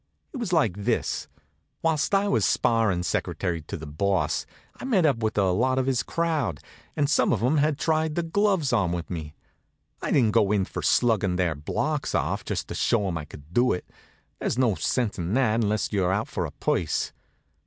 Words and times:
It 0.33 0.37
was 0.37 0.51
like 0.51 0.73
this: 0.85 1.27
Whilst 1.83 2.15
I 2.15 2.27
was 2.27 2.43
sparrin' 2.43 3.03
secretary 3.03 3.61
to 3.61 3.77
the 3.77 3.85
Boss 3.85 4.47
I'd 4.77 4.87
met 4.87 5.05
up 5.05 5.17
with 5.19 5.37
a 5.37 5.51
lot 5.51 5.77
of 5.77 5.85
his 5.85 6.01
crowd, 6.01 6.59
and 6.95 7.07
some 7.07 7.31
of 7.31 7.43
'em 7.43 7.57
had 7.57 7.77
tried 7.77 8.15
the 8.15 8.23
gloves 8.23 8.73
on 8.73 8.93
with 8.93 9.11
me. 9.11 9.35
I 10.01 10.09
didn't 10.09 10.31
go 10.31 10.51
in 10.51 10.65
for 10.65 10.81
sluggin' 10.81 11.35
their 11.35 11.53
blocks 11.53 12.15
off, 12.15 12.43
just 12.43 12.67
to 12.69 12.73
show 12.73 13.07
'em 13.09 13.17
I 13.19 13.25
could 13.25 13.53
do 13.53 13.73
it. 13.73 13.85
There's 14.39 14.57
no 14.57 14.73
sense 14.73 15.19
in 15.19 15.35
that, 15.35 15.61
unless 15.61 15.91
you're 15.93 16.11
out 16.11 16.27
for 16.27 16.47
a 16.47 16.51
purse. 16.51 17.11